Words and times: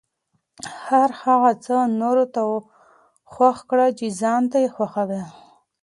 هر 0.85 1.09
هغه 1.23 1.51
څه 1.65 1.75
نورو 2.01 2.25
ته 2.33 2.41
خوښ 3.33 3.57
کړه 3.69 3.87
چې 3.97 4.05
ځان 4.21 4.43
ته 4.51 4.57
یې 4.63 4.69
خوښوې. 4.75 5.21